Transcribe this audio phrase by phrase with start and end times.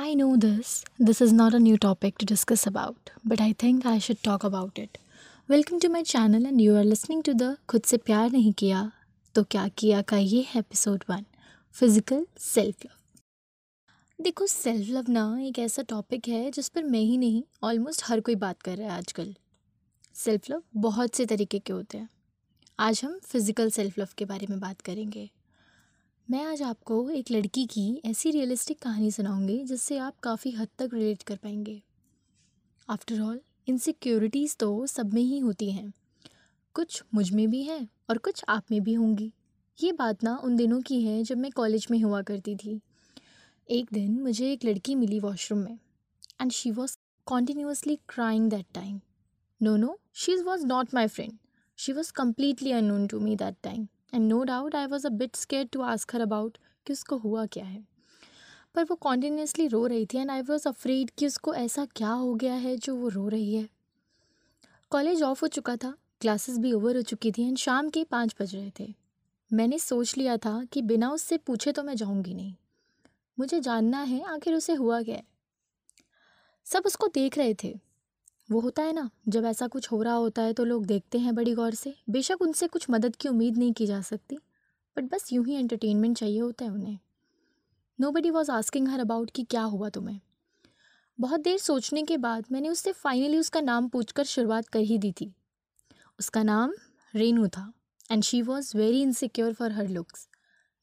[0.00, 0.84] I know this.
[1.00, 4.44] This is not a new topic to discuss about, but I think I should talk
[4.44, 4.98] about it.
[5.48, 8.82] Welcome to my channel and you are listening to the खुद से प्यार नहीं किया
[9.34, 11.24] तो क्या किया का ये है episode one
[11.74, 17.16] physical self love देखो सेल्फ लव ना एक ऐसा टॉपिक है जिस पर मैं ही
[17.18, 19.34] नहीं ऑलमोस्ट हर कोई बात कर रहा है आजकल।
[20.14, 22.08] सेल्फ लव बहुत से तरीके के होते हैं।
[22.78, 25.28] आज हम फ़िज़िकल सेल्फ लव के बारे में बात करेंगे।
[26.28, 30.90] मैं आज आपको एक लड़की की ऐसी रियलिस्टिक कहानी सुनाऊँगी, जिससे आप काफ़ी हद तक
[30.92, 31.80] रिलेट कर पाएँगे।
[32.88, 35.92] आफ्टर ऑल इनसिक्योरिटीज़ तो सब में ही होती हैं।
[36.74, 39.32] कुछ मुझमें भी हैं और कुछ आप में भी होंगी।
[39.78, 42.80] ये बात ना उन दिनों की है, जब मैं कॉलेज में हुआ करती थी।
[43.68, 45.78] एक दिन मुझे एक लड़की मिली वॉशरूम में
[46.40, 49.00] and she was continuously crying that time
[49.60, 51.38] no no she was not my friend
[51.78, 55.36] she was completely unknown to me that time and no doubt I was a bit
[55.36, 57.82] scare to ask her about कि उसको हुआ क्या है।
[58.74, 62.34] पर वो continuously रो रही थी and I was afraid कि उसको ऐसा क्या हो
[62.34, 63.68] गया है जो वो रो रही है।
[64.90, 68.34] कॉलेज ऑफ़ हो चुका था क्लासेस भी ओवर हो चुकी थी एंड शाम के पाँच
[68.40, 68.94] बज रहे थे।
[69.52, 72.54] मैंने सोच लिया था कि बिना उससे पूछे तो मैं जाऊँगी नहीं।
[73.38, 75.22] मुझे जानना है आखिर उसे हुआ क्या है।
[76.64, 77.78] सब उसको देख रहे थे।
[78.48, 81.34] वो होता है ना, जब ऐसा कुछ हो रहा होता है तो लोग देखते हैं
[81.34, 84.38] बड़ी गौर से। बेशक उनसे कुछ मदद की उम्मीद नहीं की जा सकती
[84.96, 86.98] बट बस यूँ ही एंटरटेनमेंट चाहिए होता है उन्हें।
[88.10, 90.20] Nobody was asking her about कि क्या हुआ तुम्हें।
[91.18, 95.12] बहुत देर सोचने के बाद मैंने उससे फाइनली उसका नाम पूछकर शुरुआत कर ही दी
[95.12, 95.32] थी।
[96.18, 96.72] उसका नाम
[97.14, 97.72] रेनू था
[98.10, 100.28] and she was very insecure for her looks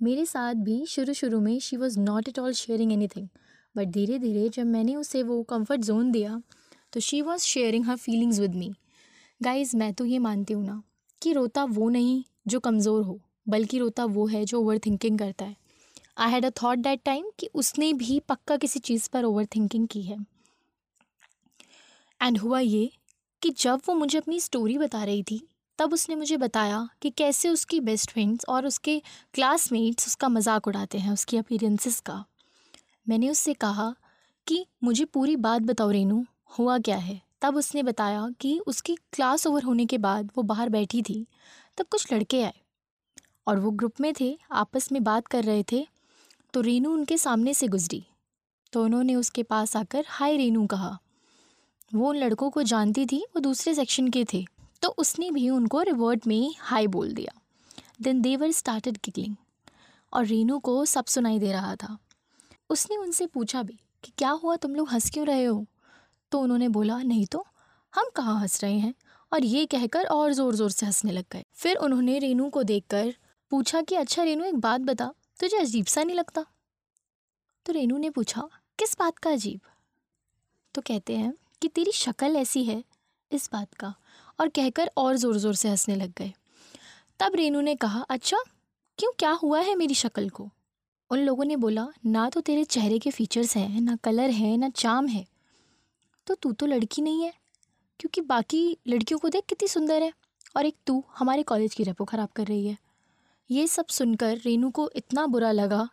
[0.00, 3.28] मेरे साथ भी शुरू शुरू में she was not at all sharing anything
[3.74, 6.40] but धीरे धीरे जब मैंने उसे वो कंफर्ट जोन दिया
[6.94, 8.70] तो she was sharing her feelings with me
[9.40, 10.82] guys मैं तो ये मानती हूँ ना
[11.22, 15.44] कि रोता वो नहीं जो कमज़ोर हो, बल्कि रोता वो है जो ओवर थिंकिंग करता
[15.44, 15.56] है।
[16.18, 19.86] I had a thought that time कि उसने भी पक्का किसी चीज़ पर ओवर थिंकिंग
[19.88, 20.16] की है।
[22.20, 22.90] एंड हुआ ये
[23.42, 25.40] कि जब वो मुझे अपनी स्टोरी बता रही थी,
[25.78, 28.98] तब उसने मुझे बताया कि कैसे उसकी बेस्ट फ्रेंड्स और उसके
[29.34, 32.24] क्लासमेट्स उसका मज़ाक उड़ाते हैं, उसकी अपीरेंसेस का।
[33.06, 33.94] मैंने उससे कहा
[34.46, 36.24] कि मुझे पूरी बात बताओ रेनू
[36.58, 37.22] हुआ क्या है?
[37.40, 41.26] तब उसने बताया कि उसकी क्लास ओवर होने के बाद वो बाहर बैठी थी।
[41.76, 42.54] तब कुछ लड़के आए
[43.46, 45.86] और वो ग्रुप में थे, आपस में बात कर रहे थे।
[46.54, 48.06] तो रेनू उनके सामने से गुजरी।
[48.72, 50.98] तो उन्होंने उसके पास आकर, हाय रेनू कहा।
[51.94, 54.46] वो उन लड़कों को जानती थी, वो दूसरे सेक्शन के थे।
[54.82, 57.40] तो उसने भी उनको रिवर्ट में हाई बोल दिया।
[58.02, 59.36] देन देवर स्टार्टेड किकलिंग
[60.12, 61.98] और रेनू को सब सुनाई दे रहा था।
[62.70, 64.56] उसने उनसे पूछा भी कि, क्या हुआ?
[64.56, 65.66] तुम लोग हंस क्यों रहे हो?
[66.34, 67.46] तो उन्होंने बोला, नहीं तो
[67.94, 68.94] हम कहाँ हंस रहे हैं?
[69.32, 73.14] और ये कहकर और ज़ोर ज़ोर से हंसने लग गए। फिर उन्होंने रेनू को देखकर
[73.50, 76.46] पूछा कि अच्छा रेनू, एक बात बता, तुझे अजीब सा नहीं लगता?
[77.66, 79.60] तो रेनू ने पूछा, किस बात का अजीब?
[80.74, 82.84] तो कहते हैं कि, तेरी शक्ल ऐसी है
[83.32, 83.94] इस बात का।
[84.40, 86.32] और कहकर और ज़ोर ज़ोर से हंसने लग गए।
[87.20, 88.38] तब रेनू ने कहा अच्छा
[88.98, 90.50] क्यों, क्या हुआ है मेरी शक्ल को?
[91.10, 94.68] उन लोगों ने बोला, ना तो तेरे चेहरे के फीचर्स हैं, ना कलर है, ना
[94.68, 95.33] चाम है।
[96.26, 97.32] तो तू तो लड़की नहीं है,
[98.00, 100.12] क्योंकि बाकी लड़कियों को देख कितनी सुंदर है।
[100.56, 102.76] और एक तू हमारे कॉलेज की रेपो ख़राब कर रही है।
[103.50, 105.88] ये सब सुनकर रेनू को इतना बुरा लगा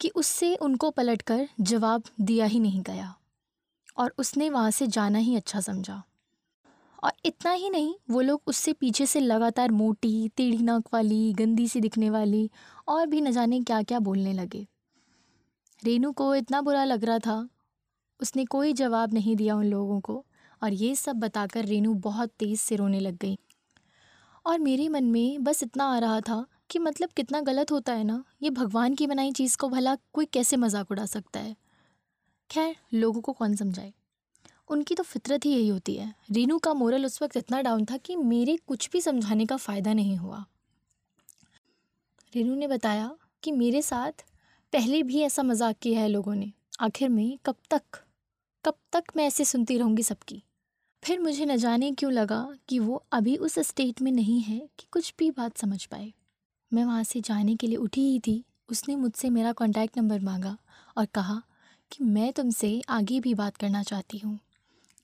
[0.00, 3.14] कि उससे उनको पलटकर जवाब दिया ही नहीं गया।
[3.98, 6.02] और उसने वहाँ से जाना ही अच्छा समझा।
[7.04, 11.68] और इतना ही नहीं, वो लोग उससे पीछे से लगातार मोटी, टेढ़ी नाक वाली, गंदी
[11.68, 12.50] सी दिखने वाली
[12.88, 14.66] और भी न जाने क्या क्या बोलने लगे।
[15.84, 17.48] रेनू को इतना बुरा लग रहा था
[18.20, 20.24] उसने कोई जवाब नहीं दिया उन लोगों को
[20.62, 23.38] और ये सब बताकर रेनू बहुत तेज़ से रोने लग गई।
[24.46, 28.04] और मेरे मन में बस इतना आ रहा था कि मतलब कितना गलत होता है
[28.04, 31.56] ना, ये भगवान की बनाई चीज़ को भला कोई कैसे मज़ाक उड़ा सकता है?
[32.50, 33.92] खैर, लोगों को कौन समझाए?
[34.70, 37.96] उनकी तो फितरत ही यही होती है। रेनू का मोरल उस वक्त इतना डाउन था
[37.96, 40.44] कि मेरे कुछ भी समझाने का फ़ायदा नहीं हुआ।
[42.32, 43.10] रेनू ने बताया
[43.42, 44.24] कि मेरे साथ
[44.72, 47.82] पहले भी ऐसा मज़ाक किया है लोगों ने। आखिर में कब तक
[48.64, 50.42] कब तक मैं ऐसे सुनती रहूँगी सबकी?
[51.04, 54.86] फिर मुझे न जाने क्यों लगा कि वो अभी उस स्टेट में नहीं है कि
[54.92, 56.12] कुछ भी बात समझ पाए।
[56.72, 60.58] मैं वहाँ से जाने के लिए उठी ही थी। उसने मुझसे मेरा कॉन्टैक्ट नंबर मांगा
[60.96, 61.42] और कहा
[61.92, 64.38] कि मैं तुमसे आगे भी बात करना चाहती हूँ।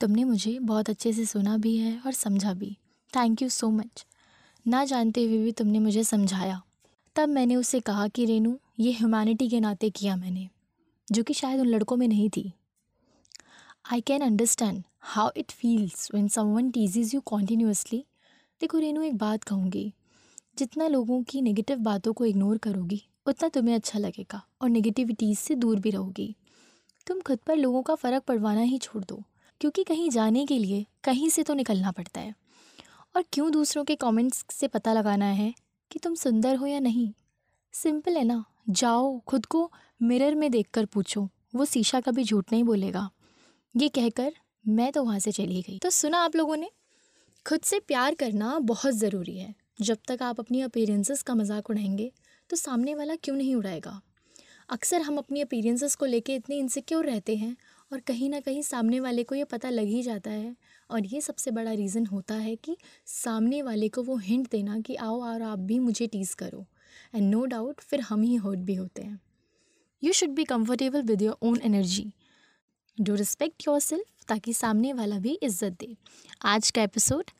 [0.00, 2.76] तुमने मुझे बहुत अच्छे से सुना भी है और समझा भी।
[3.16, 4.06] थैंक यू सो मच
[4.66, 6.62] ना जानते हुए भी तुमने मुझे समझाया।
[7.16, 10.48] तब मैंने उसे कहा कि रेनू, ये ह्यूमैनिटी के नाते किया मैंने,
[11.12, 12.52] जो कि शायद उन लड़कों में नहीं थी।
[13.84, 18.04] I can understand how it feels when one teases you continuously
[18.60, 19.92] देखो, रेनू, एक बात कहूँगी।
[20.58, 25.54] जितना लोगों की नेगेटिव बातों को इग्नोर करोगी, उतना तुम्हें अच्छा लगेगा और नेगेटिविटीज़ से
[25.54, 26.36] दूर भी रहोगी।
[27.06, 29.22] तुम खुद पर लोगों का फ़र्क पड़वाना ही छोड़ दो,
[29.60, 32.34] क्योंकि कहीं जाने के लिए कहीं से तो निकलना पड़ता है।
[33.16, 35.54] और क्यों दूसरों के कमेंट्स से पता लगाना है
[35.90, 37.12] कि तुम सुंदर हो या नहीं?
[37.72, 38.44] सिंपल है ना?
[38.68, 39.70] जाओ, खुद को
[40.02, 43.10] मिरर में देखकर पूछो, वो शीशा कभी झूठ नहीं बोलेगा।
[43.74, 44.32] ये कहकर
[44.64, 46.68] मैं तो वहाँ से चली गई। तो सुना आप लोगों ने?
[47.46, 52.10] खुद से प्यार करना बहुत ज़रूरी है। जब तक आप अपनी अपीरेंसेस का मज़ाक उड़ाएँगे
[52.50, 54.00] तो सामने वाला क्यों नहीं उड़ाएगा?
[54.68, 57.56] अक्सर हम अपनी अपीरेंसेस को लेके इतने इनसिक्योर रहते हैं
[57.90, 60.54] और कहीं ना कहीं सामने वाले को ये पता लग ही जाता है।
[60.90, 62.76] और ये सबसे बड़ा रीज़न होता है कि
[63.06, 66.66] सामने वाले को वो हिंट देना कि आओ और आप भी मुझे टीज़ करो।
[67.14, 69.20] एंड नो डाउट फिर हम ही हर्ट भी होते हैं।
[70.02, 72.12] You should be comfortable with your own energy
[72.98, 75.96] do respect yourself ताकि सामने वाला भी इज़्ज़त दे।
[76.44, 77.30] आज का एपिसोड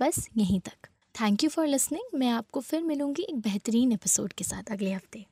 [0.00, 4.44] बस यहीं तक। थैंक यू फॉर लिसनिंग मैं आपको फिर मिलूँगी एक बेहतरीन एपिसोड के
[4.44, 5.24] साथ अगले हफ़्ते।